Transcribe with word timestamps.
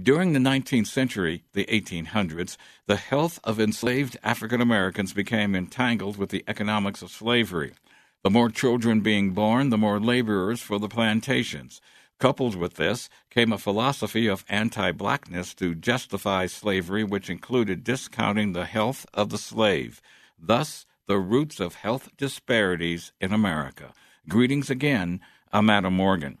During 0.00 0.32
the 0.32 0.38
19th 0.38 0.86
century, 0.86 1.42
the 1.54 1.64
1800s, 1.64 2.56
the 2.86 2.94
health 2.94 3.40
of 3.42 3.58
enslaved 3.58 4.16
African 4.22 4.60
Americans 4.60 5.12
became 5.12 5.56
entangled 5.56 6.16
with 6.16 6.30
the 6.30 6.44
economics 6.46 7.02
of 7.02 7.10
slavery. 7.10 7.72
The 8.22 8.30
more 8.30 8.48
children 8.48 9.00
being 9.00 9.32
born, 9.32 9.70
the 9.70 9.76
more 9.76 9.98
laborers 9.98 10.60
for 10.60 10.78
the 10.78 10.88
plantations. 10.88 11.80
Coupled 12.20 12.54
with 12.54 12.74
this 12.74 13.08
came 13.28 13.52
a 13.52 13.58
philosophy 13.58 14.28
of 14.28 14.44
anti 14.48 14.92
blackness 14.92 15.52
to 15.54 15.74
justify 15.74 16.46
slavery, 16.46 17.02
which 17.02 17.28
included 17.28 17.82
discounting 17.82 18.52
the 18.52 18.66
health 18.66 19.04
of 19.12 19.30
the 19.30 19.38
slave. 19.38 20.00
Thus, 20.38 20.86
the 21.08 21.18
roots 21.18 21.58
of 21.58 21.74
health 21.74 22.10
disparities 22.16 23.10
in 23.20 23.32
America. 23.32 23.92
Greetings 24.28 24.70
again. 24.70 25.20
I'm 25.52 25.68
Adam 25.68 25.94
Morgan. 25.94 26.38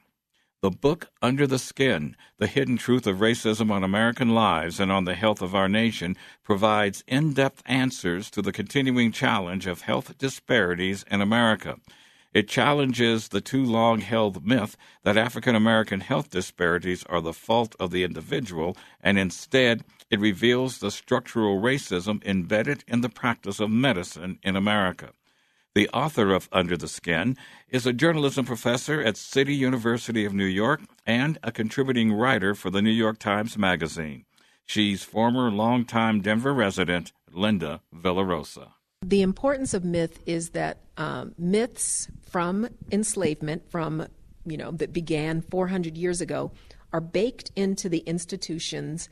The 0.60 0.70
book 0.72 1.12
Under 1.22 1.46
the 1.46 1.60
Skin 1.60 2.16
The 2.38 2.48
Hidden 2.48 2.78
Truth 2.78 3.06
of 3.06 3.18
Racism 3.18 3.70
on 3.70 3.84
American 3.84 4.30
Lives 4.30 4.80
and 4.80 4.90
on 4.90 5.04
the 5.04 5.14
Health 5.14 5.40
of 5.40 5.54
Our 5.54 5.68
Nation 5.68 6.16
provides 6.42 7.04
in 7.06 7.32
depth 7.32 7.62
answers 7.64 8.28
to 8.32 8.42
the 8.42 8.50
continuing 8.50 9.12
challenge 9.12 9.68
of 9.68 9.82
health 9.82 10.18
disparities 10.18 11.04
in 11.08 11.20
America. 11.20 11.76
It 12.34 12.48
challenges 12.48 13.28
the 13.28 13.40
too 13.40 13.64
long 13.64 14.00
held 14.00 14.44
myth 14.44 14.76
that 15.04 15.16
African 15.16 15.54
American 15.54 16.00
health 16.00 16.28
disparities 16.30 17.04
are 17.04 17.20
the 17.20 17.32
fault 17.32 17.76
of 17.78 17.92
the 17.92 18.02
individual, 18.02 18.76
and 19.00 19.16
instead 19.16 19.84
it 20.10 20.18
reveals 20.18 20.78
the 20.78 20.90
structural 20.90 21.62
racism 21.62 22.20
embedded 22.26 22.82
in 22.88 23.00
the 23.02 23.08
practice 23.08 23.60
of 23.60 23.70
medicine 23.70 24.40
in 24.42 24.56
America. 24.56 25.12
The 25.78 25.88
author 25.90 26.34
of 26.34 26.48
Under 26.50 26.76
the 26.76 26.88
Skin 26.88 27.36
is 27.68 27.86
a 27.86 27.92
journalism 27.92 28.44
professor 28.44 29.00
at 29.00 29.16
City 29.16 29.54
University 29.54 30.24
of 30.24 30.34
New 30.34 30.44
York 30.44 30.80
and 31.06 31.38
a 31.44 31.52
contributing 31.52 32.12
writer 32.12 32.56
for 32.56 32.68
the 32.68 32.82
New 32.82 32.90
York 32.90 33.20
Times 33.20 33.56
Magazine. 33.56 34.24
She's 34.66 35.04
former 35.04 35.52
longtime 35.52 36.20
Denver 36.20 36.52
resident 36.52 37.12
Linda 37.30 37.80
Villarosa. 37.94 38.72
The 39.02 39.22
importance 39.22 39.72
of 39.72 39.84
myth 39.84 40.18
is 40.26 40.48
that 40.48 40.78
um, 40.96 41.36
myths 41.38 42.08
from 42.28 42.68
enslavement, 42.90 43.70
from 43.70 44.08
you 44.44 44.56
know 44.56 44.72
that 44.72 44.92
began 44.92 45.42
400 45.42 45.96
years 45.96 46.20
ago, 46.20 46.50
are 46.92 47.00
baked 47.00 47.52
into 47.54 47.88
the 47.88 47.98
institutions 47.98 49.08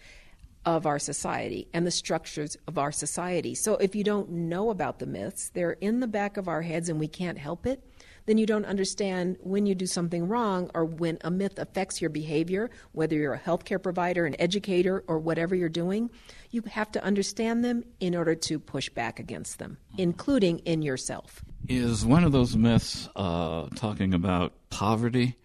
of 0.66 0.84
our 0.84 0.98
society 0.98 1.68
and 1.72 1.86
the 1.86 1.90
structures 1.92 2.56
of 2.66 2.76
our 2.76 2.90
society. 2.90 3.54
So 3.54 3.76
if 3.76 3.94
you 3.94 4.02
don't 4.02 4.28
know 4.28 4.70
about 4.70 4.98
the 4.98 5.06
myths, 5.06 5.50
they're 5.54 5.72
in 5.72 6.00
the 6.00 6.08
back 6.08 6.36
of 6.36 6.48
our 6.48 6.60
heads 6.60 6.88
and 6.88 6.98
we 6.98 7.06
can't 7.06 7.38
help 7.38 7.66
it, 7.66 7.82
then 8.26 8.36
you 8.36 8.46
don't 8.46 8.64
understand 8.64 9.36
when 9.40 9.66
you 9.66 9.76
do 9.76 9.86
something 9.86 10.26
wrong 10.26 10.68
or 10.74 10.84
when 10.84 11.18
a 11.22 11.30
myth 11.30 11.60
affects 11.60 12.00
your 12.00 12.10
behavior, 12.10 12.68
whether 12.90 13.14
you're 13.14 13.34
a 13.34 13.38
healthcare 13.38 13.80
provider, 13.80 14.26
an 14.26 14.34
educator, 14.40 15.04
or 15.06 15.20
whatever 15.20 15.54
you're 15.54 15.68
doing. 15.68 16.10
You 16.50 16.62
have 16.62 16.90
to 16.92 17.04
understand 17.04 17.64
them 17.64 17.84
in 18.00 18.16
order 18.16 18.34
to 18.34 18.58
push 18.58 18.88
back 18.88 19.20
against 19.20 19.60
them, 19.60 19.78
including 19.96 20.58
in 20.60 20.82
yourself. 20.82 21.44
Is 21.68 22.04
one 22.04 22.24
of 22.24 22.32
those 22.32 22.56
myths 22.56 23.08
uh, 23.14 23.68
talking 23.76 24.12
about 24.12 24.52
poverty? 24.70 25.36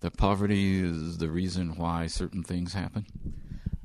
That 0.00 0.16
poverty 0.16 0.80
is 0.80 1.18
the 1.18 1.30
reason 1.30 1.76
why 1.76 2.06
certain 2.06 2.42
things 2.42 2.72
happen? 2.72 3.04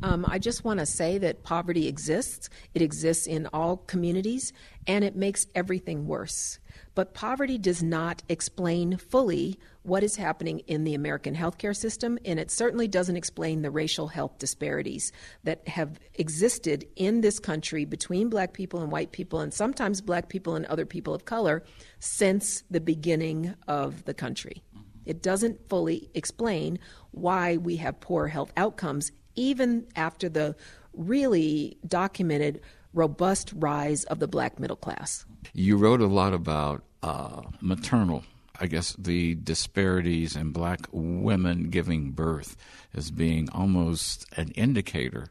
Um, 0.02 0.26
I 0.28 0.40
just 0.40 0.64
want 0.64 0.80
to 0.80 0.86
say 0.86 1.18
that 1.18 1.44
poverty 1.44 1.88
exists. 1.88 2.50
It 2.74 2.82
exists 2.82 3.28
in 3.28 3.48
all 3.48 3.78
communities, 3.78 4.54
and 4.88 5.04
it 5.04 5.16
makes 5.16 5.46
everything 5.56 6.08
worse. 6.08 6.60
But 6.96 7.14
poverty 7.14 7.58
does 7.58 7.84
not 7.84 8.24
explain 8.30 8.96
fully 8.96 9.60
what 9.84 10.04
is 10.04 10.16
happening 10.16 10.60
in 10.60 10.86
the 10.86 10.94
American 10.94 11.36
healthcare 11.36 11.76
system, 11.76 12.18
and 12.24 12.40
it 12.40 12.50
certainly 12.50 12.88
doesn't 12.88 13.18
explain 13.18 13.62
the 13.62 13.72
racial 13.72 14.08
health 14.08 14.38
disparities 14.38 15.12
that 15.44 15.68
have 15.68 16.00
existed 16.14 16.86
in 16.96 17.20
this 17.20 17.40
country 17.40 17.84
between 17.84 18.30
black 18.30 18.54
people 18.54 18.82
and 18.82 18.94
white 18.94 19.12
people, 19.12 19.42
and 19.42 19.54
sometimes 19.54 20.00
black 20.00 20.30
people 20.30 20.56
and 20.56 20.66
other 20.68 20.86
people 20.86 21.14
of 21.14 21.26
color 21.26 21.62
since 22.00 22.64
the 22.72 22.82
beginning 22.82 23.54
of 23.68 24.06
the 24.06 24.14
country. 24.14 24.64
It 25.06 25.24
doesn't 25.24 25.68
fully 25.68 26.10
explain 26.14 26.80
why 27.12 27.58
we 27.58 27.78
have 27.78 28.00
poor 28.00 28.28
health 28.28 28.54
outcomes 28.56 29.12
even 29.36 29.88
after 29.96 30.30
the 30.30 30.56
really 30.94 31.78
documented 31.88 32.62
robust 32.94 33.54
rise 33.56 34.04
of 34.06 34.20
the 34.20 34.28
black 34.28 34.60
middle 34.60 34.76
class. 34.76 35.26
You 35.54 35.78
wrote 35.78 36.02
a 36.02 36.08
lot 36.08 36.34
about 36.34 36.84
uh, 37.04 37.44
maternal, 37.62 38.24
I 38.60 38.68
guess, 38.68 38.96
the 38.98 39.36
disparities 39.36 40.36
in 40.36 40.52
black 40.52 40.88
women 40.92 41.70
giving 41.70 42.12
birth 42.12 42.58
as 42.94 43.12
being 43.12 43.50
almost 43.52 44.26
an 44.38 44.50
indicator 44.50 45.28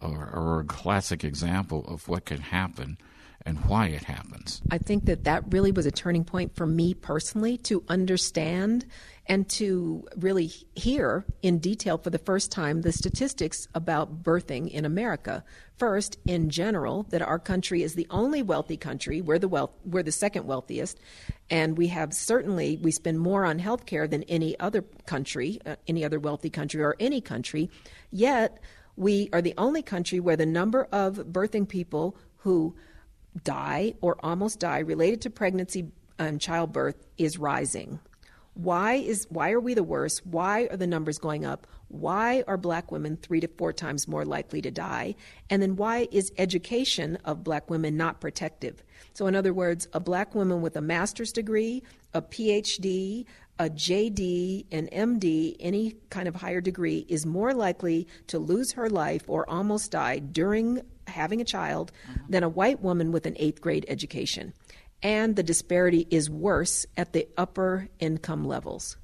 or, 0.00 0.30
or 0.32 0.60
a 0.60 0.64
classic 0.64 1.24
example 1.24 1.84
of 1.88 2.08
what 2.08 2.24
can 2.26 2.40
happen 2.40 2.98
and 3.46 3.58
why 3.64 3.86
it 3.86 4.04
happens. 4.04 4.60
I 4.70 4.78
think 4.78 5.06
that 5.06 5.24
that 5.24 5.44
really 5.48 5.72
was 5.72 5.86
a 5.86 5.90
turning 5.90 6.24
point 6.24 6.54
for 6.54 6.66
me 6.66 6.94
personally 6.94 7.56
to 7.58 7.82
understand 7.88 8.86
and 9.30 9.48
to 9.48 10.04
really 10.16 10.50
hear 10.74 11.24
in 11.40 11.60
detail 11.60 11.96
for 11.96 12.10
the 12.10 12.18
first 12.18 12.50
time 12.50 12.80
the 12.80 12.90
statistics 12.90 13.68
about 13.76 14.24
birthing 14.24 14.68
in 14.68 14.84
America. 14.84 15.44
First, 15.78 16.18
in 16.26 16.50
general, 16.50 17.04
that 17.10 17.22
our 17.22 17.38
country 17.38 17.84
is 17.84 17.94
the 17.94 18.08
only 18.10 18.42
wealthy 18.42 18.76
country. 18.76 19.20
We're 19.20 19.38
the 19.38 19.46
wealth, 19.46 19.70
we're 19.84 20.02
the 20.02 20.10
second 20.10 20.48
wealthiest, 20.48 20.98
and 21.48 21.78
we 21.78 21.86
have 21.86 22.12
certainly 22.12 22.76
we 22.82 22.90
spend 22.90 23.20
more 23.20 23.44
on 23.44 23.60
health 23.60 23.86
care 23.86 24.08
than 24.08 24.24
any 24.24 24.58
other 24.58 24.82
country, 25.06 25.60
uh, 25.64 25.76
any 25.86 26.04
other 26.04 26.18
wealthy 26.18 26.50
country, 26.50 26.82
or 26.82 26.96
any 26.98 27.20
country. 27.20 27.70
Yet, 28.10 28.58
we 28.96 29.30
are 29.32 29.40
the 29.40 29.54
only 29.56 29.82
country 29.82 30.18
where 30.18 30.36
the 30.36 30.44
number 30.44 30.88
of 30.90 31.18
birthing 31.18 31.68
people 31.68 32.16
who 32.38 32.74
die 33.44 33.94
or 34.00 34.16
almost 34.24 34.58
die 34.58 34.80
related 34.80 35.20
to 35.20 35.30
pregnancy 35.30 35.92
and 36.18 36.40
childbirth 36.40 37.06
is 37.16 37.38
rising. 37.38 38.00
Why 38.62 38.94
is 38.94 39.26
why 39.30 39.52
are 39.52 39.60
we 39.60 39.72
the 39.72 39.82
worst? 39.82 40.26
Why 40.26 40.68
are 40.70 40.76
the 40.76 40.86
numbers 40.86 41.18
going 41.18 41.46
up? 41.46 41.66
Why 41.88 42.44
are 42.46 42.58
black 42.58 42.92
women 42.92 43.16
3 43.16 43.40
to 43.40 43.48
4 43.48 43.72
times 43.72 44.06
more 44.06 44.24
likely 44.24 44.60
to 44.60 44.70
die? 44.70 45.16
And 45.48 45.62
then 45.62 45.76
why 45.76 46.08
is 46.12 46.30
education 46.36 47.16
of 47.24 47.42
black 47.42 47.70
women 47.70 47.96
not 47.96 48.20
protective? 48.20 48.84
So 49.14 49.26
in 49.26 49.34
other 49.34 49.54
words, 49.54 49.88
a 49.94 50.00
black 50.00 50.34
woman 50.34 50.60
with 50.60 50.76
a 50.76 50.82
master's 50.82 51.32
degree, 51.32 51.82
a 52.12 52.20
PhD, 52.20 53.24
a 53.58 53.70
JD, 53.70 54.66
an 54.70 54.88
MD, 54.92 55.56
any 55.58 55.96
kind 56.10 56.28
of 56.28 56.34
higher 56.34 56.60
degree 56.60 57.06
is 57.08 57.24
more 57.24 57.54
likely 57.54 58.08
to 58.26 58.38
lose 58.38 58.72
her 58.72 58.90
life 58.90 59.24
or 59.26 59.48
almost 59.48 59.90
die 59.90 60.18
during 60.18 60.82
having 61.06 61.40
a 61.40 61.44
child 61.44 61.92
mm-hmm. 62.10 62.30
than 62.30 62.42
a 62.42 62.48
white 62.48 62.80
woman 62.80 63.10
with 63.10 63.24
an 63.24 63.34
8th 63.34 63.60
grade 63.60 63.86
education 63.88 64.52
and 65.02 65.36
the 65.36 65.42
disparity 65.42 66.06
is 66.10 66.28
worse 66.30 66.86
at 66.96 67.12
the 67.12 67.28
upper 67.36 67.88
income 67.98 68.44
levels. 68.44 68.96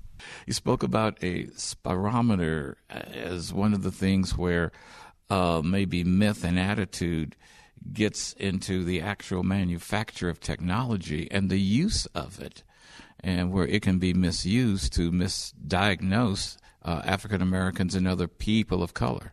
You 0.47 0.53
spoke 0.53 0.83
about 0.83 1.23
a 1.23 1.45
spirometer 1.49 2.77
as 2.89 3.53
one 3.53 3.75
of 3.75 3.83
the 3.83 3.91
things 3.91 4.37
where 4.37 4.73
uh, 5.29 5.61
maybe 5.65 6.05
myth 6.05 6.45
and 6.45 6.59
attitude 6.59 7.37
gets 7.93 8.33
into 8.35 8.85
the 8.85 9.01
actual 9.01 9.43
manufacture 9.43 10.29
of 10.29 10.41
technology 10.41 11.29
and 11.31 11.51
the 11.51 11.61
use 11.61 12.07
of 12.07 12.41
it, 12.41 12.63
and 13.21 13.53
where 13.53 13.67
it 13.67 13.83
can 13.83 13.99
be 13.99 14.15
misused 14.15 14.93
to 14.95 15.13
misdiagnose 15.13 16.57
uh, 16.83 17.03
African 17.05 17.43
Americans 17.43 17.95
and 17.95 18.09
other 18.09 18.29
people 18.29 18.83
of 18.83 18.95
color. 18.95 19.33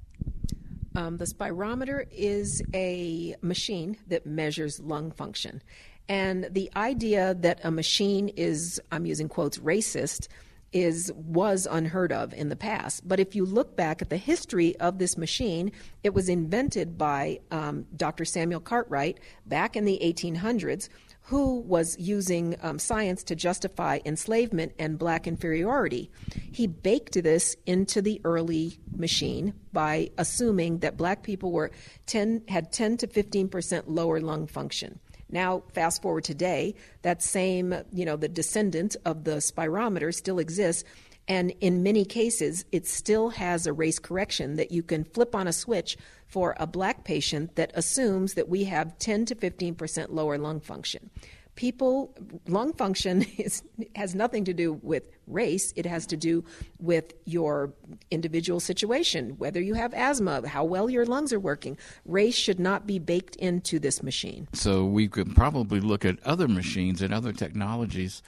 Um, 0.96 1.18
the 1.18 1.26
spirometer 1.26 2.06
is 2.12 2.62
a 2.74 3.36
machine 3.42 3.98
that 4.08 4.26
measures 4.28 4.80
lung 4.80 5.12
function. 5.12 5.64
And 6.10 6.50
the 6.52 6.70
idea 6.76 7.36
that 7.40 7.60
a 7.64 7.72
machine 7.72 8.30
is, 8.30 8.82
I'm 8.92 9.06
using 9.06 9.30
quotes, 9.30 9.58
racist 9.60 10.28
is 10.74 11.12
was 11.16 11.68
unheard 11.70 12.12
of 12.12 12.34
in 12.34 12.50
the 12.50 12.56
past. 12.56 13.08
But 13.08 13.20
if 13.20 13.36
you 13.36 13.46
look 13.46 13.76
back 13.76 14.02
at 14.02 14.10
the 14.10 14.18
history 14.18 14.76
of 14.78 14.98
this 14.98 15.18
machine, 15.18 15.72
it 16.04 16.14
was 16.14 16.28
invented 16.28 16.98
by 16.98 17.40
um, 17.52 17.86
Dr. 17.96 18.26
Samuel 18.26 18.60
Cartwright 18.60 19.20
back 19.46 19.76
in 19.76 19.86
the 19.86 20.00
1800s, 20.04 20.90
who 21.22 21.60
was 21.62 21.96
using 22.00 22.58
um, 22.62 22.80
science 22.80 23.24
to 23.24 23.36
justify 23.36 24.00
enslavement 24.04 24.74
and 24.78 24.98
black 24.98 25.28
inferiority. 25.28 26.12
He 26.52 26.68
baked 26.68 27.22
this 27.22 27.56
into 27.66 28.02
the 28.02 28.20
early 28.26 28.80
machine 28.96 29.54
by 29.72 30.10
assuming 30.18 30.80
that 30.80 30.98
black 30.98 31.24
people 31.24 31.52
were 31.52 31.72
10 32.08 32.44
had 32.48 32.74
10 32.74 32.98
to 32.98 33.08
15 33.08 33.48
percent 33.48 33.90
lower 33.90 34.20
lung 34.20 34.48
function. 34.48 35.00
Now, 35.34 35.64
fast 35.74 36.02
forward 36.02 36.24
today, 36.24 36.76
that 37.02 37.24
same, 37.24 37.76
you 37.92 38.06
know, 38.06 38.16
the 38.16 38.30
descendant 38.30 38.96
of 39.04 39.24
the 39.24 39.38
spirometer 39.38 40.14
still 40.14 40.40
exists. 40.40 40.84
And 41.28 41.54
in 41.60 41.84
many 41.84 42.06
cases, 42.06 42.66
it 42.72 42.86
still 42.86 43.30
has 43.30 43.66
a 43.66 43.74
race 43.74 43.98
correction 43.98 44.58
that 44.58 44.72
you 44.72 44.84
can 44.84 45.04
flip 45.04 45.34
on 45.34 45.48
a 45.48 45.54
switch 45.54 45.98
for 46.28 46.56
a 46.60 46.68
black 46.68 47.04
patient 47.04 47.56
that 47.56 47.72
assumes 47.74 48.36
that 48.36 48.48
we 48.48 48.66
have 48.66 48.98
10 49.00 49.26
to 49.26 49.36
15 49.36 49.76
percent 49.76 50.14
lower 50.14 50.38
lung 50.38 50.60
function. 50.60 51.10
People, 51.56 52.14
lung 52.48 52.74
function 52.74 53.22
is, 53.38 53.64
has 53.96 54.16
nothing 54.16 54.46
to 54.46 54.54
do 54.54 54.74
with 54.82 55.04
race. 55.28 55.74
It 55.76 55.86
has 55.86 56.06
to 56.08 56.18
do 56.18 56.44
with 56.80 57.14
your 57.26 57.74
individual 58.12 58.60
situation, 58.60 59.32
whether 59.38 59.62
you 59.62 59.74
have 59.74 59.94
asthma, 59.94 60.48
how 60.48 60.64
well 60.64 60.90
your 60.90 61.06
lungs 61.06 61.32
are 61.32 61.40
working. 61.40 61.78
Race 62.06 62.36
should 62.36 62.60
not 62.60 62.86
be 62.88 63.00
baked 63.00 63.36
into 63.38 63.80
this 63.80 64.04
machine. 64.04 64.48
So 64.54 64.86
we 64.86 65.08
could 65.08 65.36
probably 65.36 65.80
look 65.80 66.06
at 66.06 66.22
other 66.26 66.48
machines 66.48 67.02
and 67.02 67.14
other 67.14 67.34
technologies 67.34 68.22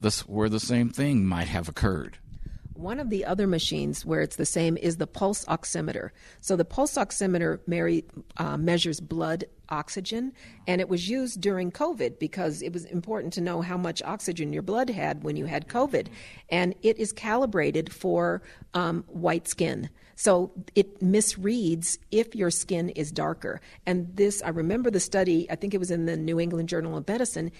this, 0.00 0.20
where 0.28 0.48
the 0.48 0.60
same 0.60 0.90
thing 0.90 1.24
might 1.24 1.48
have 1.48 1.68
occurred. 1.68 2.18
One 2.78 3.00
of 3.00 3.10
the 3.10 3.24
other 3.24 3.48
machines 3.48 4.06
where 4.06 4.20
it's 4.20 4.36
the 4.36 4.46
same 4.46 4.76
is 4.76 4.98
the 4.98 5.06
pulse 5.08 5.44
oximeter. 5.46 6.10
So 6.40 6.54
the 6.54 6.64
pulse 6.64 6.94
oximeter 6.94 7.58
Mary, 7.66 8.04
uh, 8.36 8.56
measures 8.56 9.00
blood 9.00 9.46
oxygen, 9.68 10.32
and 10.68 10.80
it 10.80 10.88
was 10.88 11.08
used 11.08 11.40
during 11.40 11.72
COVID 11.72 12.20
because 12.20 12.62
it 12.62 12.72
was 12.72 12.84
important 12.84 13.32
to 13.32 13.40
know 13.40 13.62
how 13.62 13.76
much 13.76 14.00
oxygen 14.02 14.52
your 14.52 14.62
blood 14.62 14.90
had 14.90 15.24
when 15.24 15.34
you 15.34 15.46
had 15.46 15.66
COVID. 15.66 16.06
And 16.50 16.76
it 16.82 16.98
is 16.98 17.10
calibrated 17.10 17.92
for 17.92 18.42
um, 18.74 19.02
white 19.08 19.48
skin. 19.48 19.90
So 20.14 20.52
it 20.76 21.00
misreads 21.00 21.98
if 22.12 22.36
your 22.36 22.52
skin 22.52 22.90
is 22.90 23.10
darker. 23.10 23.60
And 23.86 24.14
this, 24.14 24.40
I 24.40 24.50
remember 24.50 24.92
the 24.92 25.00
study, 25.00 25.50
I 25.50 25.56
think 25.56 25.74
it 25.74 25.78
was 25.78 25.90
in 25.90 26.06
the 26.06 26.16
New 26.16 26.38
England 26.38 26.68
Journal 26.68 26.96
of 26.96 27.08
Medicine 27.08 27.50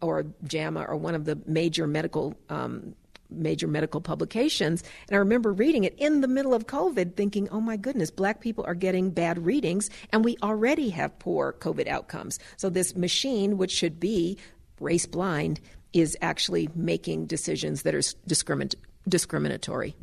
or 0.00 0.24
JAMA 0.44 0.86
or 0.88 0.96
one 0.96 1.14
of 1.14 1.26
the 1.26 1.38
major 1.46 1.86
medical 1.86 2.34
um, 2.48 2.94
major 3.36 3.66
medical 3.66 4.00
publications. 4.00 4.82
And 5.08 5.14
I 5.14 5.18
remember 5.18 5.52
reading 5.52 5.84
it 5.84 5.94
in 5.98 6.20
the 6.20 6.28
middle 6.28 6.54
of 6.54 6.66
COVID, 6.66 7.14
thinking, 7.14 7.48
oh 7.50 7.60
my 7.60 7.76
goodness, 7.76 8.10
black 8.10 8.40
people 8.40 8.64
are 8.66 8.74
getting 8.74 9.10
bad 9.10 9.44
readings, 9.44 9.90
and 10.10 10.24
we 10.24 10.36
already 10.42 10.90
have 10.90 11.18
poor 11.18 11.52
COVID 11.54 11.88
outcomes. 11.88 12.38
So 12.56 12.70
this 12.70 12.96
machine, 12.96 13.58
which 13.58 13.72
should 13.72 13.98
be 13.98 14.38
race 14.80 15.06
blind, 15.06 15.60
is 15.92 16.16
actually 16.22 16.68
making 16.74 17.26
decisions 17.26 17.82
that 17.82 17.94
are 17.94 18.00
discrimin- 18.00 18.74
discriminatory. 19.08 19.94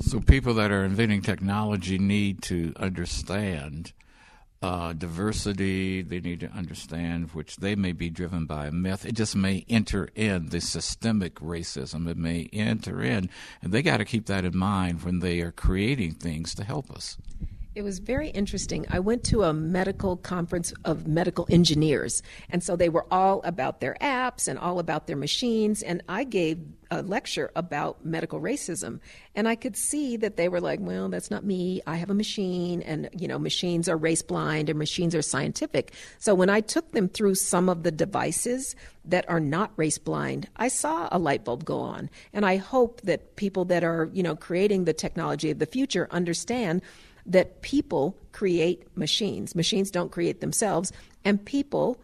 So 0.00 0.20
people 0.20 0.54
that 0.54 0.70
are 0.70 0.84
inventing 0.84 1.22
technology 1.22 1.98
need 1.98 2.42
to 2.42 2.72
understand 2.76 3.92
uh, 4.62 4.92
diversity. 4.92 6.02
They 6.02 6.20
need 6.20 6.40
to 6.40 6.50
understand 6.50 7.30
which 7.32 7.56
they 7.56 7.74
may 7.74 7.92
be 7.92 8.08
driven 8.10 8.46
by 8.46 8.66
a 8.66 8.72
myth. 8.72 9.04
It 9.04 9.12
just 9.12 9.34
may 9.34 9.64
enter 9.68 10.08
in 10.14 10.50
the 10.50 10.60
systemic 10.60 11.36
racism. 11.36 12.08
It 12.08 12.16
may 12.16 12.48
enter 12.52 13.02
in, 13.02 13.28
and 13.60 13.72
they 13.72 13.82
got 13.82 13.98
to 13.98 14.04
keep 14.04 14.26
that 14.26 14.44
in 14.44 14.56
mind 14.56 15.02
when 15.02 15.18
they 15.18 15.40
are 15.40 15.52
creating 15.52 16.14
things 16.14 16.54
to 16.54 16.64
help 16.64 16.90
us. 16.90 17.16
It 17.74 17.82
was 17.82 18.00
very 18.00 18.28
interesting. 18.28 18.84
I 18.90 19.00
went 19.00 19.24
to 19.24 19.44
a 19.44 19.54
medical 19.54 20.18
conference 20.18 20.74
of 20.84 21.06
medical 21.06 21.46
engineers, 21.48 22.22
and 22.50 22.62
so 22.62 22.76
they 22.76 22.90
were 22.90 23.06
all 23.10 23.40
about 23.44 23.80
their 23.80 23.96
apps 23.98 24.46
and 24.46 24.58
all 24.58 24.78
about 24.78 25.06
their 25.06 25.16
machines. 25.16 25.82
And 25.82 26.02
I 26.06 26.24
gave 26.24 26.58
a 26.90 27.00
lecture 27.00 27.50
about 27.56 28.04
medical 28.04 28.40
racism, 28.40 29.00
and 29.34 29.48
I 29.48 29.54
could 29.54 29.74
see 29.74 30.18
that 30.18 30.36
they 30.36 30.50
were 30.50 30.60
like, 30.60 30.80
"Well, 30.82 31.08
that's 31.08 31.30
not 31.30 31.46
me. 31.46 31.80
I 31.86 31.96
have 31.96 32.10
a 32.10 32.14
machine, 32.14 32.82
and 32.82 33.08
you 33.14 33.26
know, 33.26 33.38
machines 33.38 33.88
are 33.88 33.96
race 33.96 34.20
blind 34.20 34.68
and 34.68 34.78
machines 34.78 35.14
are 35.14 35.22
scientific." 35.22 35.92
So 36.18 36.34
when 36.34 36.50
I 36.50 36.60
took 36.60 36.92
them 36.92 37.08
through 37.08 37.36
some 37.36 37.70
of 37.70 37.84
the 37.84 37.90
devices 37.90 38.76
that 39.06 39.26
are 39.30 39.40
not 39.40 39.72
race 39.76 39.96
blind, 39.96 40.46
I 40.56 40.68
saw 40.68 41.08
a 41.10 41.18
light 41.18 41.42
bulb 41.42 41.64
go 41.64 41.80
on, 41.80 42.10
and 42.34 42.44
I 42.44 42.56
hope 42.56 43.00
that 43.00 43.36
people 43.36 43.64
that 43.66 43.82
are 43.82 44.10
you 44.12 44.22
know 44.22 44.36
creating 44.36 44.84
the 44.84 44.92
technology 44.92 45.50
of 45.50 45.58
the 45.58 45.64
future 45.64 46.06
understand 46.10 46.82
that 47.26 47.62
people 47.62 48.16
create 48.32 48.84
machines. 48.96 49.54
Machines 49.54 49.90
don't 49.90 50.10
create 50.10 50.40
themselves, 50.40 50.92
and 51.24 51.44
people, 51.44 52.00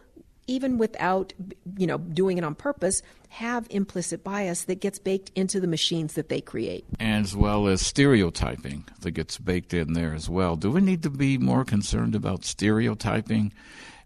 even 0.47 0.77
without 0.77 1.33
you 1.77 1.87
know 1.87 1.97
doing 1.97 2.37
it 2.37 2.43
on 2.43 2.55
purpose, 2.55 3.01
have 3.29 3.67
implicit 3.69 4.23
bias 4.23 4.63
that 4.65 4.79
gets 4.79 4.99
baked 4.99 5.31
into 5.35 5.59
the 5.59 5.67
machines 5.67 6.13
that 6.13 6.29
they 6.29 6.41
create. 6.41 6.85
As 6.99 7.35
well 7.35 7.67
as 7.67 7.85
stereotyping 7.85 8.85
that 9.01 9.11
gets 9.11 9.37
baked 9.37 9.73
in 9.73 9.93
there 9.93 10.13
as 10.13 10.29
well. 10.29 10.55
Do 10.55 10.71
we 10.71 10.81
need 10.81 11.03
to 11.03 11.09
be 11.09 11.37
more 11.37 11.63
concerned 11.63 12.15
about 12.15 12.43
stereotyping? 12.43 13.53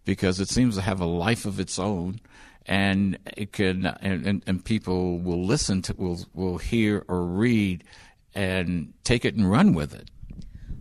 Because 0.05 0.41
it 0.41 0.49
seems 0.49 0.75
to 0.75 0.81
have 0.81 0.99
a 0.99 1.05
life 1.05 1.45
of 1.45 1.61
its 1.61 1.79
own 1.79 2.19
and 2.65 3.17
it 3.37 3.51
can 3.51 3.85
and, 3.85 4.25
and, 4.25 4.43
and 4.47 4.65
people 4.65 5.19
will 5.19 5.45
listen 5.45 5.81
to 5.81 5.93
will 5.97 6.19
will 6.33 6.57
hear 6.57 7.03
or 7.07 7.23
read 7.23 7.83
and 8.35 8.93
take 9.03 9.25
it 9.25 9.35
and 9.35 9.49
run 9.49 9.73
with 9.73 9.93
it. 9.93 10.09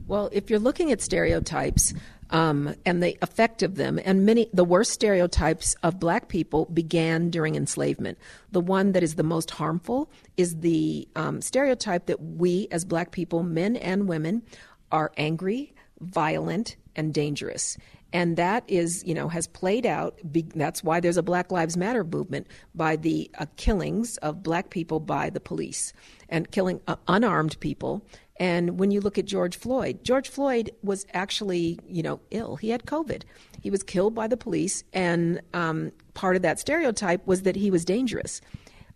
Well, 0.06 0.28
if 0.32 0.50
you're 0.50 0.58
looking 0.58 0.92
at 0.92 1.00
stereotypes 1.00 1.94
um, 2.30 2.74
and 2.86 3.02
the 3.02 3.18
effect 3.22 3.62
of 3.62 3.74
them, 3.76 4.00
and 4.04 4.24
many 4.24 4.48
the 4.52 4.64
worst 4.64 4.92
stereotypes 4.92 5.76
of 5.82 6.00
black 6.00 6.28
people 6.28 6.64
began 6.66 7.28
during 7.28 7.56
enslavement. 7.56 8.18
The 8.52 8.60
one 8.60 8.92
that 8.92 9.02
is 9.02 9.16
the 9.16 9.22
most 9.22 9.50
harmful 9.50 10.10
is 10.38 10.60
the 10.60 11.06
um, 11.14 11.42
stereotype 11.42 12.06
that 12.06 12.22
we, 12.22 12.68
as 12.70 12.86
black 12.86 13.10
people, 13.12 13.42
men 13.42 13.76
and 13.76 14.08
women, 14.08 14.42
are 14.90 15.12
angry, 15.18 15.74
violent, 16.00 16.76
and 16.96 17.12
dangerous 17.12 17.76
and 18.12 18.36
that 18.36 18.64
is 18.68 19.02
you 19.04 19.14
know 19.14 19.28
has 19.28 19.46
played 19.46 19.86
out 19.86 20.18
that's 20.54 20.84
why 20.84 21.00
there's 21.00 21.16
a 21.16 21.22
black 21.22 21.50
lives 21.50 21.76
matter 21.76 22.04
movement 22.04 22.46
by 22.74 22.96
the 22.96 23.30
uh, 23.38 23.46
killings 23.56 24.16
of 24.18 24.42
black 24.42 24.70
people 24.70 25.00
by 25.00 25.30
the 25.30 25.40
police 25.40 25.92
and 26.28 26.50
killing 26.50 26.80
uh, 26.86 26.96
unarmed 27.08 27.58
people 27.60 28.04
and 28.42 28.76
when 28.76 28.90
you 28.90 29.00
look 29.00 29.18
at 29.18 29.24
George 29.24 29.56
Floyd, 29.56 30.02
George 30.02 30.28
Floyd 30.28 30.72
was 30.82 31.06
actually, 31.14 31.78
you 31.86 32.02
know, 32.02 32.18
ill. 32.32 32.56
He 32.56 32.70
had 32.70 32.86
COVID. 32.86 33.22
He 33.60 33.70
was 33.70 33.84
killed 33.84 34.16
by 34.16 34.26
the 34.26 34.36
police, 34.36 34.82
and 34.92 35.40
um, 35.54 35.92
part 36.14 36.34
of 36.34 36.42
that 36.42 36.58
stereotype 36.58 37.24
was 37.24 37.42
that 37.42 37.54
he 37.54 37.70
was 37.70 37.84
dangerous. 37.84 38.40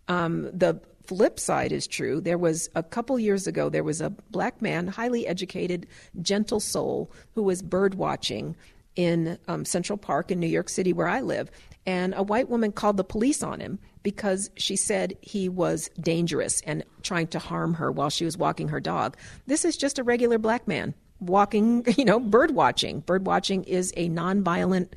Um, 0.09 0.49
the 0.51 0.81
flip 1.05 1.39
side 1.39 1.71
is 1.71 1.87
true. 1.87 2.19
There 2.19 2.37
was 2.37 2.69
a 2.75 2.83
couple 2.83 3.17
years 3.17 3.47
ago, 3.47 3.69
there 3.69 3.85
was 3.85 4.01
a 4.01 4.09
black 4.09 4.61
man, 4.61 4.85
highly 4.85 5.25
educated, 5.25 5.87
gentle 6.21 6.59
soul, 6.59 7.09
who 7.33 7.41
was 7.41 7.61
bird 7.61 7.95
watching 7.95 8.53
in 8.97 9.39
um, 9.47 9.63
Central 9.63 9.97
Park 9.97 10.29
in 10.29 10.41
New 10.41 10.47
York 10.47 10.67
City, 10.67 10.91
where 10.91 11.07
I 11.07 11.21
live. 11.21 11.49
And 11.85 12.13
a 12.17 12.21
white 12.21 12.49
woman 12.49 12.73
called 12.73 12.97
the 12.97 13.05
police 13.05 13.41
on 13.41 13.61
him 13.61 13.79
because 14.07 14.49
she 14.55 14.77
said 14.77 15.17
he 15.19 15.49
was 15.49 15.89
dangerous 15.99 16.61
and 16.61 16.81
trying 17.03 17.27
to 17.27 17.39
harm 17.39 17.73
her 17.73 17.91
while 17.91 18.09
she 18.09 18.23
was 18.23 18.37
walking 18.37 18.69
her 18.69 18.79
dog. 18.79 19.17
This 19.47 19.65
is 19.65 19.75
just 19.75 19.99
a 19.99 20.03
regular 20.03 20.37
black 20.37 20.65
man 20.65 20.93
walking, 21.19 21.83
you 21.97 22.05
know, 22.05 22.17
bird 22.17 22.51
watching. 22.51 23.01
Bird 23.01 23.25
watching 23.25 23.65
is 23.65 23.93
a 23.97 24.07
nonviolent 24.07 24.93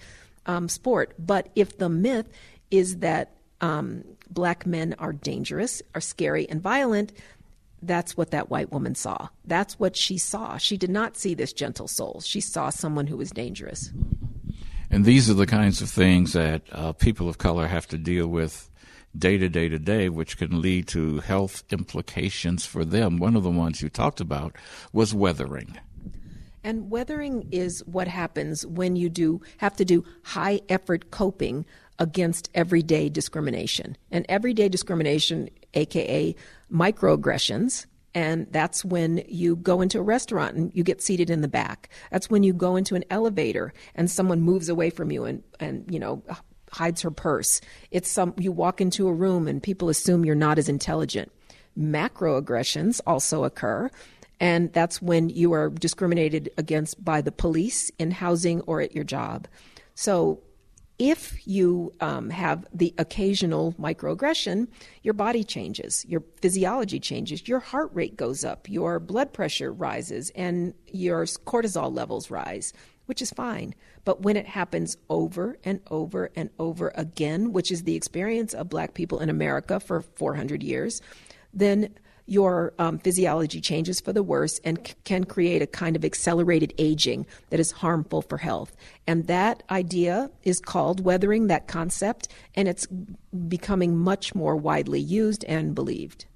um, 0.46 0.68
sport. 0.68 1.12
But 1.18 1.48
if 1.56 1.76
the 1.76 1.88
myth 1.88 2.28
is 2.70 2.98
that 2.98 3.32
um, 3.60 4.04
black 4.30 4.64
men 4.64 4.94
are 5.00 5.12
dangerous, 5.12 5.82
are 5.96 6.00
scary, 6.00 6.48
and 6.48 6.62
violent, 6.62 7.12
that's 7.82 8.16
what 8.16 8.30
that 8.30 8.48
white 8.48 8.70
woman 8.70 8.94
saw. 8.94 9.26
That's 9.44 9.76
what 9.76 9.96
she 9.96 10.18
saw. 10.18 10.56
She 10.56 10.76
did 10.76 10.90
not 10.90 11.16
see 11.16 11.34
this 11.34 11.52
gentle 11.52 11.88
soul. 11.88 12.20
She 12.24 12.40
saw 12.40 12.70
someone 12.70 13.08
who 13.08 13.16
was 13.16 13.32
dangerous. 13.32 13.90
And 14.88 15.04
these 15.04 15.28
are 15.28 15.34
the 15.34 15.48
kinds 15.48 15.82
of 15.82 15.90
things 15.90 16.32
that 16.34 16.62
uh, 16.70 16.92
people 16.92 17.28
of 17.28 17.38
color 17.38 17.66
have 17.66 17.88
to 17.88 17.98
deal 17.98 18.28
with 18.28 18.69
day 19.16 19.38
to 19.38 19.48
day 19.48 19.68
to 19.68 19.78
day, 19.78 20.08
which 20.08 20.38
can 20.38 20.60
lead 20.60 20.86
to 20.88 21.18
health 21.18 21.64
implications 21.70 22.64
for 22.66 22.84
them. 22.84 23.18
One 23.18 23.36
of 23.36 23.42
the 23.42 23.50
ones 23.50 23.82
you 23.82 23.88
talked 23.88 24.20
about 24.20 24.54
was 24.92 25.14
weathering. 25.14 25.78
And 26.62 26.90
weathering 26.90 27.48
is 27.50 27.82
what 27.86 28.06
happens 28.06 28.66
when 28.66 28.96
you 28.96 29.08
do 29.08 29.40
have 29.58 29.76
to 29.76 29.84
do 29.84 30.04
high 30.24 30.60
effort 30.68 31.10
coping 31.10 31.64
against 31.98 32.50
everyday 32.54 33.08
discrimination. 33.08 33.96
And 34.10 34.26
everyday 34.28 34.68
discrimination, 34.68 35.48
aka 35.74 36.34
microaggressions, 36.70 37.86
and 38.14 38.46
that's 38.50 38.84
when 38.84 39.22
you 39.28 39.56
go 39.56 39.80
into 39.80 39.98
a 39.98 40.02
restaurant 40.02 40.56
and 40.56 40.72
you 40.74 40.82
get 40.82 41.00
seated 41.00 41.30
in 41.30 41.42
the 41.42 41.48
back. 41.48 41.88
That's 42.10 42.28
when 42.28 42.42
you 42.42 42.52
go 42.52 42.76
into 42.76 42.96
an 42.96 43.04
elevator 43.10 43.72
and 43.94 44.10
someone 44.10 44.40
moves 44.40 44.68
away 44.68 44.90
from 44.90 45.12
you 45.12 45.24
and, 45.24 45.42
and 45.60 45.84
you 45.92 46.00
know, 46.00 46.22
hides 46.70 47.02
her 47.02 47.10
purse. 47.10 47.60
It's 47.90 48.10
some 48.10 48.34
you 48.38 48.52
walk 48.52 48.80
into 48.80 49.08
a 49.08 49.12
room 49.12 49.48
and 49.48 49.62
people 49.62 49.88
assume 49.88 50.24
you're 50.24 50.34
not 50.34 50.58
as 50.58 50.68
intelligent. 50.68 51.30
Macroaggressions 51.78 53.00
also 53.06 53.44
occur, 53.44 53.90
and 54.40 54.72
that's 54.72 55.00
when 55.00 55.28
you 55.28 55.52
are 55.52 55.70
discriminated 55.70 56.50
against 56.56 57.04
by 57.04 57.20
the 57.20 57.32
police 57.32 57.90
in 57.98 58.10
housing 58.10 58.60
or 58.62 58.80
at 58.80 58.94
your 58.94 59.04
job. 59.04 59.46
So 59.94 60.42
if 61.00 61.46
you 61.46 61.94
um, 62.00 62.28
have 62.28 62.66
the 62.74 62.94
occasional 62.98 63.72
microaggression, 63.80 64.68
your 65.02 65.14
body 65.14 65.42
changes, 65.42 66.04
your 66.06 66.22
physiology 66.42 67.00
changes, 67.00 67.48
your 67.48 67.58
heart 67.58 67.90
rate 67.94 68.16
goes 68.16 68.44
up, 68.44 68.68
your 68.68 69.00
blood 69.00 69.32
pressure 69.32 69.72
rises, 69.72 70.30
and 70.34 70.74
your 70.86 71.24
cortisol 71.24 71.94
levels 71.94 72.30
rise, 72.30 72.74
which 73.10 73.20
is 73.20 73.32
fine. 73.32 73.74
But 74.04 74.22
when 74.22 74.36
it 74.36 74.46
happens 74.46 74.96
over 75.08 75.58
and 75.64 75.80
over 75.90 76.30
and 76.36 76.48
over 76.60 76.92
again, 76.94 77.52
which 77.52 77.72
is 77.72 77.82
the 77.82 77.96
experience 77.96 78.54
of 78.54 78.68
black 78.68 78.94
people 78.94 79.18
in 79.18 79.28
America 79.28 79.80
for 79.80 80.00
400 80.00 80.62
years, 80.62 81.02
then 81.52 81.92
your 82.26 82.72
um, 82.78 83.00
physiology 83.00 83.60
changes 83.60 84.00
for 84.00 84.12
the 84.12 84.22
worse 84.22 84.60
and 84.60 84.78
c- 84.86 84.94
can 85.02 85.24
create 85.24 85.60
a 85.60 85.66
kind 85.66 85.96
of 85.96 86.04
accelerated 86.04 86.72
aging 86.78 87.26
that 87.48 87.58
is 87.58 87.72
harmful 87.72 88.22
for 88.22 88.38
health. 88.38 88.76
And 89.08 89.26
that 89.26 89.64
idea 89.70 90.30
is 90.44 90.60
called 90.60 91.04
weathering, 91.04 91.48
that 91.48 91.66
concept, 91.66 92.28
and 92.54 92.68
it's 92.68 92.86
becoming 93.48 93.96
much 93.96 94.36
more 94.36 94.54
widely 94.54 95.00
used 95.00 95.44
and 95.46 95.74
believed. 95.74 96.26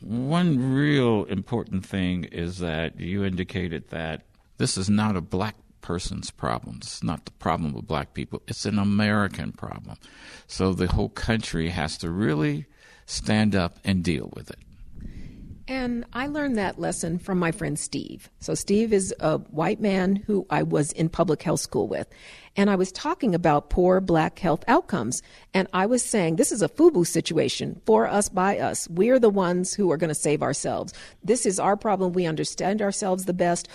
One 0.00 0.72
real 0.76 1.24
important 1.24 1.84
thing 1.84 2.22
is 2.22 2.60
that 2.60 3.00
you 3.00 3.24
indicated 3.24 3.88
that 3.88 4.22
this 4.58 4.78
is 4.78 4.88
not 4.88 5.16
a 5.16 5.20
black 5.20 5.56
person's 5.84 6.30
problem. 6.30 6.78
It's 6.78 7.02
not 7.02 7.26
the 7.26 7.30
problem 7.32 7.76
of 7.76 7.86
black 7.86 8.14
people. 8.14 8.42
It's 8.48 8.64
an 8.64 8.78
American 8.78 9.52
problem. 9.52 9.98
So 10.46 10.72
the 10.72 10.86
whole 10.86 11.10
country 11.10 11.68
has 11.68 11.98
to 11.98 12.10
really 12.10 12.64
stand 13.04 13.54
up 13.54 13.76
and 13.84 14.02
deal 14.02 14.32
with 14.34 14.50
it. 14.50 14.58
And 15.68 16.04
I 16.12 16.26
learned 16.26 16.56
that 16.56 16.78
lesson 16.78 17.18
from 17.18 17.38
my 17.38 17.50
friend 17.50 17.78
Steve. 17.78 18.28
So, 18.38 18.54
Steve 18.54 18.92
is 18.92 19.14
a 19.18 19.38
white 19.38 19.80
man 19.80 20.16
who 20.16 20.46
I 20.50 20.62
was 20.62 20.92
in 20.92 21.08
public 21.08 21.42
health 21.42 21.60
school 21.60 21.88
with. 21.88 22.06
And 22.54 22.68
I 22.68 22.76
was 22.76 22.92
talking 22.92 23.34
about 23.34 23.70
poor 23.70 24.02
black 24.02 24.38
health 24.38 24.62
outcomes. 24.68 25.22
And 25.54 25.66
I 25.72 25.86
was 25.86 26.04
saying, 26.04 26.36
this 26.36 26.52
is 26.52 26.60
a 26.60 26.68
FUBU 26.68 27.06
situation 27.06 27.80
for 27.86 28.06
us, 28.06 28.28
by 28.28 28.58
us. 28.58 28.86
We're 28.90 29.18
the 29.18 29.30
ones 29.30 29.72
who 29.72 29.90
are 29.90 29.96
going 29.96 30.08
to 30.08 30.14
save 30.14 30.42
ourselves. 30.42 30.92
This 31.22 31.46
is 31.46 31.58
our 31.58 31.78
problem. 31.78 32.12
We 32.12 32.26
understand 32.26 32.82
ourselves 32.82 33.24
the 33.24 33.32
best. 33.32 33.66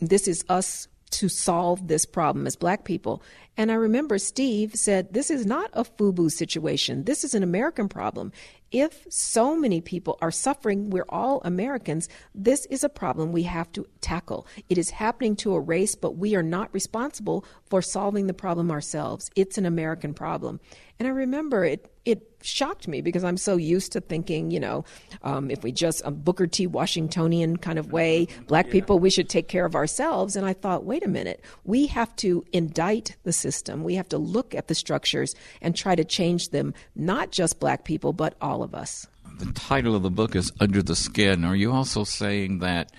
This 0.00 0.28
is 0.28 0.44
us 0.50 0.86
to 1.10 1.28
solve 1.28 1.88
this 1.88 2.06
problem 2.06 2.46
as 2.46 2.56
black 2.56 2.84
people. 2.84 3.22
And 3.56 3.72
I 3.72 3.74
remember 3.74 4.18
Steve 4.18 4.74
said, 4.74 5.12
This 5.12 5.30
is 5.30 5.44
not 5.44 5.70
a 5.72 5.84
FUBU 5.84 6.30
situation. 6.30 7.04
This 7.04 7.24
is 7.24 7.34
an 7.34 7.42
American 7.42 7.88
problem. 7.88 8.32
If 8.70 9.06
so 9.08 9.56
many 9.56 9.80
people 9.80 10.18
are 10.20 10.30
suffering, 10.30 10.90
we're 10.90 11.06
all 11.08 11.40
Americans, 11.42 12.08
this 12.34 12.66
is 12.66 12.84
a 12.84 12.88
problem 12.88 13.32
we 13.32 13.44
have 13.44 13.72
to 13.72 13.86
tackle. 14.00 14.46
It 14.68 14.76
is 14.76 14.90
happening 14.90 15.36
to 15.36 15.54
a 15.54 15.60
race, 15.60 15.94
but 15.94 16.18
we 16.18 16.36
are 16.36 16.42
not 16.42 16.72
responsible 16.74 17.44
for 17.64 17.80
solving 17.80 18.26
the 18.26 18.34
problem 18.34 18.70
ourselves. 18.70 19.30
It's 19.34 19.58
an 19.58 19.66
American 19.66 20.12
problem. 20.12 20.60
And 20.98 21.06
I 21.06 21.12
remember 21.12 21.64
it, 21.64 21.92
it 22.04 22.28
shocked 22.42 22.88
me 22.88 23.00
because 23.00 23.22
I'm 23.22 23.36
so 23.36 23.56
used 23.56 23.92
to 23.92 24.00
thinking, 24.00 24.50
you 24.50 24.58
know, 24.58 24.84
um, 25.22 25.50
if 25.50 25.62
we 25.62 25.70
just, 25.70 26.02
a 26.04 26.10
Booker 26.10 26.46
T. 26.46 26.66
Washingtonian 26.66 27.56
kind 27.58 27.78
of 27.78 27.92
way, 27.92 28.26
black 28.48 28.66
yeah. 28.66 28.72
people, 28.72 28.98
we 28.98 29.10
should 29.10 29.28
take 29.28 29.46
care 29.46 29.64
of 29.64 29.76
ourselves. 29.76 30.34
And 30.34 30.44
I 30.44 30.54
thought, 30.54 30.84
wait 30.84 31.04
a 31.04 31.08
minute, 31.08 31.40
we 31.64 31.86
have 31.86 32.14
to 32.16 32.44
indict 32.52 33.16
the 33.22 33.32
system. 33.32 33.84
We 33.84 33.94
have 33.94 34.08
to 34.08 34.18
look 34.18 34.54
at 34.54 34.66
the 34.66 34.74
structures 34.74 35.36
and 35.60 35.76
try 35.76 35.94
to 35.94 36.04
change 36.04 36.48
them, 36.48 36.74
not 36.96 37.30
just 37.30 37.60
black 37.60 37.84
people, 37.84 38.12
but 38.12 38.34
all 38.40 38.64
of 38.64 38.74
us. 38.74 39.06
The 39.38 39.52
title 39.52 39.94
of 39.94 40.02
the 40.02 40.10
book 40.10 40.34
is 40.34 40.50
Under 40.58 40.82
the 40.82 40.96
Skin. 40.96 41.44
Are 41.44 41.54
you 41.54 41.70
also 41.70 42.02
saying 42.02 42.58
that? 42.58 42.90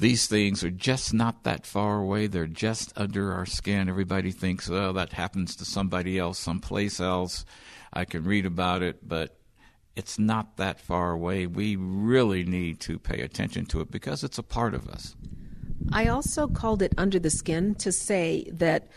These 0.00 0.26
things 0.26 0.64
are 0.64 0.70
just 0.70 1.12
not 1.12 1.44
that 1.44 1.66
far 1.66 2.00
away. 2.00 2.26
They're 2.26 2.46
just 2.46 2.90
under 2.96 3.34
our 3.34 3.44
skin. 3.44 3.86
Everybody 3.86 4.30
thinks, 4.30 4.70
oh, 4.70 4.94
that 4.94 5.12
happens 5.12 5.54
to 5.56 5.66
somebody 5.66 6.18
else, 6.18 6.38
someplace 6.38 7.00
else. 7.00 7.44
I 7.92 8.06
can 8.06 8.24
read 8.24 8.46
about 8.46 8.82
it, 8.82 9.06
but 9.06 9.36
it's 9.96 10.18
not 10.18 10.56
that 10.56 10.80
far 10.80 11.12
away. 11.12 11.46
We 11.46 11.76
really 11.76 12.44
need 12.44 12.80
to 12.80 12.98
pay 12.98 13.20
attention 13.20 13.66
to 13.66 13.82
it 13.82 13.90
because 13.90 14.24
it's 14.24 14.38
a 14.38 14.42
part 14.42 14.72
of 14.72 14.88
us. 14.88 15.14
I 15.92 16.08
also 16.08 16.48
called 16.48 16.80
it 16.80 16.94
under 16.96 17.18
the 17.18 17.30
skin 17.30 17.74
to 17.76 17.92
say 17.92 18.48
that 18.52 18.88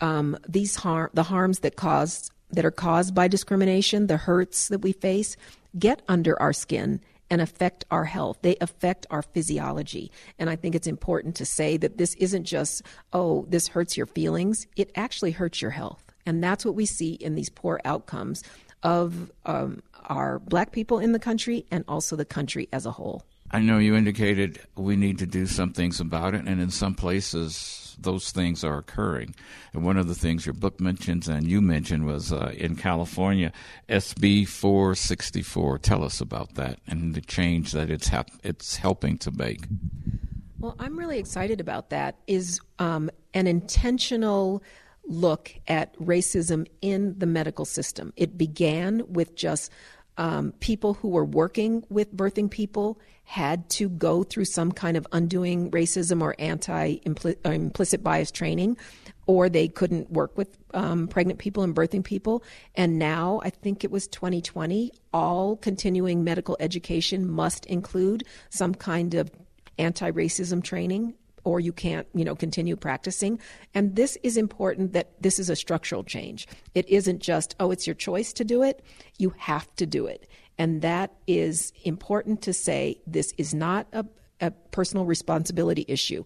um, 0.00 0.38
these 0.48 0.76
harm, 0.76 1.10
the 1.12 1.24
harms 1.24 1.58
that 1.60 1.74
cause 1.74 2.30
that 2.50 2.64
are 2.64 2.70
caused 2.70 3.16
by 3.16 3.26
discrimination, 3.26 4.06
the 4.06 4.16
hurts 4.16 4.68
that 4.68 4.80
we 4.80 4.92
face, 4.92 5.36
get 5.76 6.02
under 6.06 6.40
our 6.40 6.52
skin 6.52 7.00
and 7.32 7.40
affect 7.40 7.86
our 7.90 8.04
health. 8.04 8.36
They 8.42 8.56
affect 8.60 9.06
our 9.08 9.22
physiology. 9.22 10.12
And 10.38 10.50
I 10.50 10.56
think 10.56 10.74
it's 10.74 10.86
important 10.86 11.34
to 11.36 11.46
say 11.46 11.78
that 11.78 11.96
this 11.96 12.12
isn't 12.16 12.44
just, 12.44 12.82
oh, 13.14 13.46
this 13.48 13.68
hurts 13.68 13.96
your 13.96 14.04
feelings. 14.04 14.66
It 14.76 14.92
actually 14.96 15.30
hurts 15.30 15.62
your 15.62 15.70
health. 15.70 16.04
And 16.26 16.44
that's 16.44 16.62
what 16.62 16.74
we 16.74 16.84
see 16.84 17.14
in 17.14 17.34
these 17.34 17.48
poor 17.48 17.80
outcomes 17.86 18.44
of 18.82 19.32
um, 19.46 19.82
our 20.04 20.40
black 20.40 20.72
people 20.72 20.98
in 20.98 21.12
the 21.12 21.18
country 21.18 21.64
and 21.70 21.86
also 21.88 22.16
the 22.16 22.26
country 22.26 22.68
as 22.70 22.84
a 22.84 22.90
whole. 22.90 23.24
I 23.50 23.60
know 23.60 23.78
you 23.78 23.96
indicated 23.96 24.60
we 24.76 24.96
need 24.96 25.18
to 25.20 25.26
do 25.26 25.46
some 25.46 25.72
things 25.72 26.00
about 26.00 26.34
it, 26.34 26.44
and 26.46 26.60
in 26.60 26.70
some 26.70 26.94
places, 26.94 27.81
those 27.98 28.30
things 28.30 28.64
are 28.64 28.78
occurring. 28.78 29.34
And 29.72 29.84
one 29.84 29.96
of 29.96 30.08
the 30.08 30.14
things 30.14 30.46
your 30.46 30.54
book 30.54 30.80
mentions 30.80 31.28
and 31.28 31.46
you 31.46 31.60
mentioned 31.60 32.06
was 32.06 32.32
uh, 32.32 32.52
in 32.56 32.76
California, 32.76 33.52
SB 33.88 34.46
464. 34.46 35.78
Tell 35.78 36.04
us 36.04 36.20
about 36.20 36.54
that 36.54 36.78
and 36.86 37.14
the 37.14 37.20
change 37.20 37.72
that 37.72 37.90
it's 37.90 38.08
hap- 38.08 38.30
it's 38.42 38.76
helping 38.76 39.18
to 39.18 39.30
make. 39.30 39.66
Well, 40.58 40.76
I'm 40.78 40.98
really 40.98 41.18
excited 41.18 41.60
about 41.60 41.90
that. 41.90 42.16
Is 42.26 42.60
um, 42.78 43.10
an 43.34 43.46
intentional 43.46 44.62
look 45.04 45.54
at 45.66 45.96
racism 45.98 46.66
in 46.80 47.18
the 47.18 47.26
medical 47.26 47.64
system. 47.64 48.12
It 48.16 48.38
began 48.38 49.02
with 49.08 49.34
just 49.34 49.70
um, 50.16 50.52
people 50.60 50.94
who 50.94 51.08
were 51.08 51.24
working 51.24 51.84
with 51.88 52.14
birthing 52.14 52.50
people 52.50 53.00
had 53.32 53.66
to 53.70 53.88
go 53.88 54.22
through 54.22 54.44
some 54.44 54.70
kind 54.70 54.94
of 54.94 55.06
undoing 55.10 55.70
racism 55.70 56.20
or 56.20 56.34
anti 56.38 56.98
implicit 57.06 58.02
bias 58.04 58.30
training, 58.30 58.76
or 59.26 59.48
they 59.48 59.68
couldn't 59.68 60.10
work 60.10 60.36
with 60.36 60.58
um, 60.74 61.08
pregnant 61.08 61.38
people 61.38 61.62
and 61.62 61.74
birthing 61.74 62.04
people. 62.04 62.44
And 62.74 62.98
now, 62.98 63.40
I 63.42 63.48
think 63.48 63.84
it 63.84 63.90
was 63.90 64.06
2020, 64.08 64.92
all 65.14 65.56
continuing 65.56 66.22
medical 66.22 66.58
education 66.60 67.26
must 67.26 67.64
include 67.64 68.24
some 68.50 68.74
kind 68.74 69.14
of 69.14 69.30
anti 69.78 70.10
racism 70.10 70.62
training 70.62 71.14
or 71.44 71.58
you 71.58 71.72
can't, 71.72 72.06
you 72.14 72.24
know, 72.24 72.36
continue 72.36 72.76
practicing. 72.76 73.38
And 73.74 73.96
this 73.96 74.16
is 74.22 74.36
important 74.36 74.92
that 74.92 75.10
this 75.20 75.38
is 75.38 75.50
a 75.50 75.56
structural 75.56 76.04
change. 76.04 76.46
It 76.74 76.88
isn't 76.88 77.20
just, 77.20 77.56
oh, 77.58 77.70
it's 77.70 77.86
your 77.86 77.94
choice 77.94 78.32
to 78.34 78.44
do 78.44 78.62
it. 78.62 78.84
You 79.18 79.34
have 79.38 79.74
to 79.76 79.86
do 79.86 80.06
it. 80.06 80.28
And 80.62 80.80
that 80.82 81.12
is 81.26 81.72
important 81.82 82.40
to 82.42 82.52
say 82.52 83.00
this 83.04 83.34
is 83.36 83.52
not 83.52 83.88
a, 83.92 84.06
a 84.40 84.52
personal 84.70 85.04
responsibility 85.04 85.84
issue. 85.88 86.22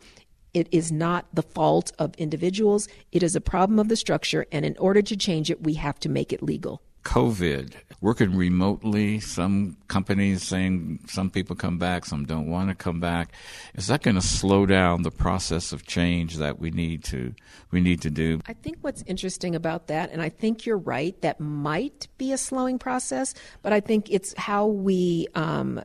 It 0.52 0.68
is 0.72 0.92
not 0.92 1.24
the 1.32 1.40
fault 1.40 1.90
of 1.98 2.14
individuals. 2.16 2.86
It 3.12 3.22
is 3.22 3.34
a 3.34 3.40
problem 3.40 3.78
of 3.78 3.88
the 3.88 3.96
structure. 3.96 4.44
And 4.52 4.66
in 4.66 4.76
order 4.76 5.00
to 5.00 5.16
change 5.16 5.50
it, 5.50 5.62
we 5.62 5.72
have 5.76 5.98
to 6.00 6.10
make 6.10 6.34
it 6.34 6.42
legal. 6.42 6.82
COVID, 7.06 7.72
working 8.00 8.36
remotely, 8.36 9.20
some 9.20 9.76
companies 9.86 10.42
saying 10.42 10.98
some 11.06 11.30
people 11.30 11.54
come 11.54 11.78
back, 11.78 12.04
some 12.04 12.24
don't 12.24 12.50
want 12.50 12.68
to 12.68 12.74
come 12.74 12.98
back. 12.98 13.32
Is 13.76 13.86
that 13.86 14.02
going 14.02 14.16
to 14.16 14.20
slow 14.20 14.66
down 14.66 15.02
the 15.02 15.12
process 15.12 15.72
of 15.72 15.86
change 15.86 16.36
that 16.38 16.58
we 16.58 16.72
need 16.72 17.04
to 17.04 17.32
we 17.70 17.80
need 17.80 18.02
to 18.02 18.10
do? 18.10 18.40
I 18.48 18.54
think 18.54 18.78
what's 18.80 19.04
interesting 19.06 19.54
about 19.54 19.86
that, 19.86 20.10
and 20.10 20.20
I 20.20 20.28
think 20.28 20.66
you're 20.66 20.76
right, 20.78 21.18
that 21.22 21.38
might 21.38 22.08
be 22.18 22.32
a 22.32 22.38
slowing 22.38 22.76
process, 22.76 23.34
but 23.62 23.72
I 23.72 23.78
think 23.78 24.10
it's 24.10 24.34
how 24.36 24.66
we 24.66 25.28
um, 25.36 25.80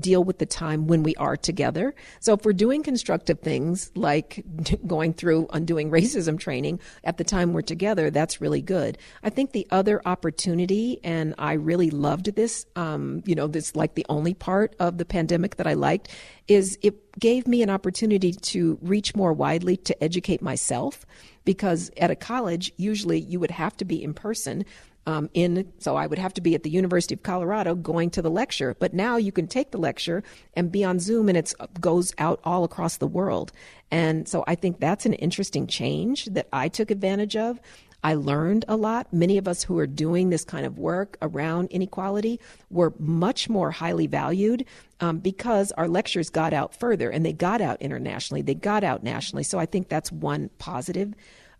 deal 0.00 0.24
with 0.24 0.38
the 0.38 0.46
time 0.46 0.86
when 0.86 1.02
we 1.02 1.14
are 1.16 1.36
together. 1.36 1.94
So 2.20 2.34
if 2.34 2.44
we're 2.44 2.52
doing 2.52 2.82
constructive 2.82 3.40
things 3.40 3.90
like 3.94 4.44
going 4.86 5.12
through 5.12 5.48
undoing 5.52 5.90
racism 5.90 6.38
training 6.38 6.80
at 7.04 7.16
the 7.18 7.24
time 7.24 7.52
we're 7.52 7.62
together, 7.62 8.10
that's 8.10 8.40
really 8.40 8.62
good. 8.62 8.98
I 9.22 9.30
think 9.30 9.52
the 9.52 9.66
other 9.70 10.00
opportunity, 10.04 11.00
and 11.04 11.34
I 11.38 11.54
really 11.54 11.90
loved 11.90 12.34
this, 12.34 12.66
um, 12.76 13.22
you 13.26 13.34
know, 13.34 13.46
this 13.46 13.76
like 13.76 13.94
the 13.94 14.06
only 14.08 14.34
part 14.34 14.74
of 14.78 14.98
the 14.98 15.04
pandemic 15.04 15.56
that 15.56 15.66
I 15.66 15.74
liked, 15.74 16.08
is 16.48 16.78
it 16.82 17.18
gave 17.18 17.46
me 17.46 17.62
an 17.62 17.70
opportunity 17.70 18.32
to 18.32 18.78
reach 18.82 19.14
more 19.14 19.32
widely 19.32 19.76
to 19.76 20.02
educate 20.02 20.42
myself 20.42 21.06
because 21.44 21.90
at 21.96 22.10
a 22.10 22.16
college, 22.16 22.72
usually 22.76 23.18
you 23.18 23.40
would 23.40 23.50
have 23.50 23.76
to 23.78 23.84
be 23.84 24.02
in 24.02 24.14
person 24.14 24.64
um, 25.06 25.30
in 25.34 25.72
so 25.78 25.96
I 25.96 26.06
would 26.06 26.18
have 26.18 26.34
to 26.34 26.40
be 26.40 26.54
at 26.54 26.62
the 26.62 26.70
University 26.70 27.14
of 27.14 27.22
Colorado 27.22 27.74
going 27.74 28.10
to 28.10 28.22
the 28.22 28.30
lecture. 28.30 28.76
But 28.78 28.94
now 28.94 29.16
you 29.16 29.32
can 29.32 29.46
take 29.46 29.70
the 29.70 29.78
lecture 29.78 30.22
and 30.54 30.70
be 30.70 30.84
on 30.84 31.00
Zoom, 31.00 31.28
and 31.28 31.38
it 31.38 31.52
goes 31.80 32.12
out 32.18 32.40
all 32.44 32.64
across 32.64 32.98
the 32.98 33.06
world. 33.06 33.52
And 33.90 34.28
so 34.28 34.44
I 34.46 34.54
think 34.54 34.78
that's 34.78 35.06
an 35.06 35.14
interesting 35.14 35.66
change 35.66 36.26
that 36.26 36.48
I 36.52 36.68
took 36.68 36.90
advantage 36.90 37.36
of. 37.36 37.60
I 38.02 38.14
learned 38.14 38.64
a 38.66 38.76
lot. 38.76 39.12
Many 39.12 39.36
of 39.36 39.46
us 39.46 39.62
who 39.62 39.78
are 39.78 39.86
doing 39.86 40.30
this 40.30 40.44
kind 40.44 40.64
of 40.64 40.78
work 40.78 41.18
around 41.20 41.70
inequality 41.70 42.40
were 42.70 42.94
much 42.98 43.48
more 43.48 43.70
highly 43.70 44.06
valued 44.06 44.64
um, 45.00 45.18
because 45.18 45.70
our 45.72 45.88
lectures 45.88 46.30
got 46.30 46.52
out 46.52 46.74
further 46.74 47.10
and 47.10 47.26
they 47.26 47.32
got 47.32 47.60
out 47.60 47.80
internationally, 47.82 48.42
they 48.42 48.54
got 48.54 48.84
out 48.84 49.02
nationally. 49.02 49.42
So 49.42 49.58
I 49.58 49.66
think 49.66 49.88
that's 49.88 50.10
one 50.10 50.50
positive 50.58 51.14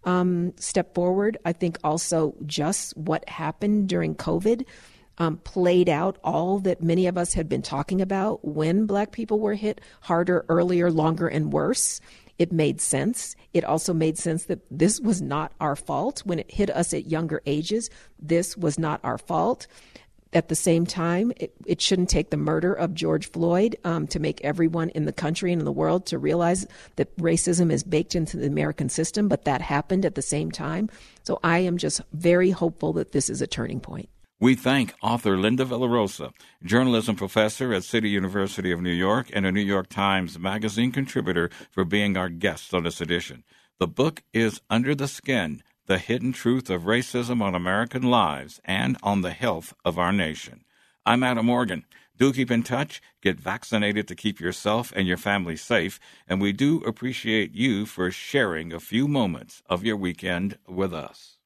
um, 0.04 0.52
step 0.57 0.95
forward. 0.95 1.38
I 1.45 1.52
think 1.52 1.78
also 1.85 2.35
just 2.47 2.97
what 2.97 3.28
happened 3.28 3.88
during 3.88 4.14
COVID. 4.14 4.66
Um, 5.19 5.37
played 5.37 5.90
out 5.90 6.16
all 6.25 6.61
that 6.61 6.83
many 6.83 7.07
of 7.07 7.19
us 7.19 7.35
had 7.35 7.47
been 7.47 7.61
talking 7.61 8.00
about 8.00 8.42
when 8.42 8.87
black 8.87 9.12
people 9.12 9.38
were 9.38 9.52
hit 9.52 9.83
harder, 10.00 10.47
earlier, 10.49 10.90
longer, 10.90 11.28
and 11.28 11.52
worse. 11.52 12.00
It 12.38 12.52
made 12.52 12.80
sense. 12.80 13.37
It 13.52 13.62
also 13.62 13.92
made 13.92 14.16
sense 14.16 14.45
that 14.45 14.61
this 14.71 14.99
was 14.99 15.21
not 15.21 15.52
our 15.61 15.76
fault 15.76 16.23
when 16.25 16.38
it 16.38 16.50
hit 16.50 16.71
us 16.71 16.95
at 16.95 17.11
younger 17.11 17.42
ages. 17.45 17.90
This 18.19 18.57
was 18.57 18.78
not 18.78 18.99
our 19.04 19.19
fault. 19.19 19.66
At 20.32 20.49
the 20.49 20.54
same 20.54 20.87
time, 20.87 21.32
it, 21.37 21.52
it, 21.66 21.80
shouldn't 21.80 22.08
take 22.08 22.30
the 22.30 22.37
murder 22.37 22.72
of 22.72 22.94
George 22.94 23.30
Floyd 23.30 23.76
um, 23.84 24.06
to 24.08 24.20
make 24.20 24.40
everyone 24.42 24.90
in 24.90 25.04
the 25.04 25.12
country 25.12 25.52
and 25.52 25.60
in 25.60 25.64
the 25.64 25.72
world 25.72 26.06
to 26.06 26.18
realize 26.18 26.66
that 26.96 27.14
racism 27.16 27.72
is 27.72 27.82
baked 27.82 28.14
into 28.14 28.37
the 28.37 28.46
American 28.46 28.88
system, 28.88 29.28
but 29.28 29.44
that 29.44 29.60
happened 29.60 30.04
at 30.04 30.14
the 30.14 30.22
same 30.22 30.50
time. 30.50 30.88
So 31.25 31.40
I 31.42 31.58
am 31.58 31.78
just 31.78 32.00
very 32.12 32.50
hopeful 32.50 32.92
that 32.94 33.12
this 33.12 33.28
is 33.28 33.42
a 33.42 33.46
turning 33.46 33.80
point. 33.80 34.08
We 34.38 34.54
thank 34.54 34.94
author 35.02 35.37
Linda 35.37 35.66
Villarosa, 35.66 36.32
journalism 36.64 37.14
professor 37.14 37.75
at 37.75 37.84
City 37.84 38.08
University 38.08 38.72
of 38.72 38.80
New 38.80 38.92
York 38.92 39.28
and 39.34 39.44
a 39.44 39.52
New 39.52 39.60
York 39.60 39.88
Times 39.88 40.38
Magazine 40.38 40.92
contributor, 40.92 41.50
for 41.70 41.84
being 41.84 42.16
our 42.16 42.30
guest 42.30 42.72
on 42.72 42.84
this 42.84 43.02
edition. 43.02 43.44
The 43.78 43.87
book 43.87 44.22
is 44.32 44.60
Under 44.70 44.94
the 44.94 45.08
Skin 45.08 45.62
The 45.90 45.99
Hidden 45.99 46.35
Truth 46.35 46.70
of 46.70 46.82
Racism 46.82 47.42
on 47.42 47.56
American 47.56 48.02
Lives 48.02 48.61
and 48.64 48.97
on 49.02 49.23
the 49.23 49.32
Health 49.32 49.75
of 49.85 49.99
Our 49.99 50.12
Nation. 50.12 50.62
I'm 51.04 51.25
Adam 51.25 51.47
Morgan. 51.47 51.85
Do 52.16 52.32
keep 52.32 52.49
in 52.49 52.62
touch, 52.62 53.02
get 53.20 53.40
vaccinated 53.40 54.06
to 54.06 54.14
keep 54.14 54.38
yourself 54.38 54.92
and 54.94 55.09
your 55.09 55.16
family 55.16 55.56
safe, 55.56 55.99
and 56.28 56.40
we 56.40 56.52
do 56.52 56.76
appreciate 56.85 57.56
you 57.56 57.87
for 57.87 58.12
sharing 58.12 58.73
a 58.73 58.78
few 58.78 59.09
moments 59.09 59.64
of 59.68 59.82
your 59.82 59.97
weekend 59.97 60.59
with 60.68 60.94
us. 60.94 61.39